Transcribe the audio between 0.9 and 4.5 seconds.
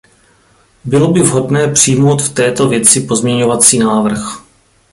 by vhodné přijmout v této věci pozměňovací návrh.